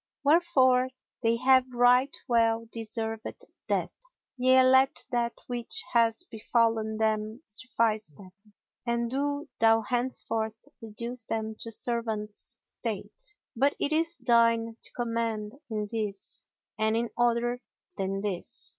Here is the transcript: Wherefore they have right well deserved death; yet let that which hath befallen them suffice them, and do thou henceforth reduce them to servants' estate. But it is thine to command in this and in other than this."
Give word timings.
Wherefore 0.23 0.89
they 1.21 1.35
have 1.35 1.75
right 1.75 2.17
well 2.27 2.67
deserved 2.71 3.27
death; 3.67 3.93
yet 4.35 4.63
let 4.63 5.05
that 5.11 5.33
which 5.45 5.83
hath 5.93 6.27
befallen 6.31 6.97
them 6.97 7.43
suffice 7.45 8.07
them, 8.07 8.31
and 8.83 9.11
do 9.11 9.47
thou 9.59 9.81
henceforth 9.83 10.57
reduce 10.81 11.25
them 11.25 11.53
to 11.59 11.69
servants' 11.69 12.57
estate. 12.63 13.35
But 13.55 13.75
it 13.79 13.91
is 13.91 14.17
thine 14.17 14.75
to 14.81 14.91
command 14.93 15.51
in 15.69 15.85
this 15.91 16.47
and 16.79 16.97
in 16.97 17.11
other 17.15 17.61
than 17.95 18.21
this." 18.21 18.69